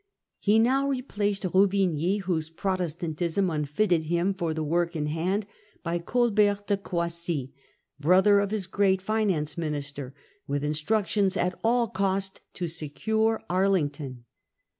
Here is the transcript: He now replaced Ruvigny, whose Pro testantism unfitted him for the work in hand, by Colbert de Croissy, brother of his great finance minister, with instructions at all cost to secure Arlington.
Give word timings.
He 0.39 0.57
now 0.57 0.87
replaced 0.89 1.43
Ruvigny, 1.43 2.21
whose 2.21 2.49
Pro 2.49 2.75
testantism 2.75 3.53
unfitted 3.53 4.05
him 4.05 4.33
for 4.33 4.51
the 4.51 4.63
work 4.63 4.95
in 4.95 5.05
hand, 5.05 5.45
by 5.83 5.99
Colbert 5.99 6.65
de 6.65 6.75
Croissy, 6.75 7.53
brother 7.99 8.39
of 8.39 8.49
his 8.49 8.65
great 8.65 8.99
finance 8.99 9.59
minister, 9.59 10.15
with 10.47 10.63
instructions 10.63 11.37
at 11.37 11.53
all 11.63 11.85
cost 11.87 12.41
to 12.55 12.67
secure 12.67 13.43
Arlington. 13.47 14.25